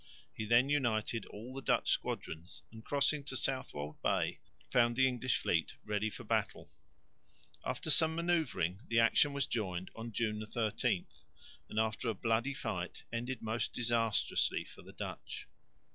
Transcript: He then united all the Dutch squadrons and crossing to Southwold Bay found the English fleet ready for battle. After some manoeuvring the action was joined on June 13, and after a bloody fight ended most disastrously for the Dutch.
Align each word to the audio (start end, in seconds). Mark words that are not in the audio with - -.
He 0.33 0.45
then 0.45 0.67
united 0.67 1.27
all 1.27 1.53
the 1.53 1.61
Dutch 1.61 1.91
squadrons 1.91 2.63
and 2.71 2.83
crossing 2.83 3.23
to 3.25 3.37
Southwold 3.37 4.01
Bay 4.01 4.39
found 4.71 4.95
the 4.95 5.07
English 5.07 5.37
fleet 5.37 5.73
ready 5.85 6.09
for 6.09 6.23
battle. 6.23 6.71
After 7.63 7.91
some 7.91 8.15
manoeuvring 8.15 8.81
the 8.87 8.99
action 8.99 9.31
was 9.31 9.45
joined 9.45 9.91
on 9.95 10.11
June 10.11 10.43
13, 10.43 11.05
and 11.69 11.79
after 11.79 12.09
a 12.09 12.15
bloody 12.15 12.55
fight 12.55 13.03
ended 13.13 13.43
most 13.43 13.73
disastrously 13.73 14.65
for 14.65 14.81
the 14.81 14.91
Dutch. 14.93 15.47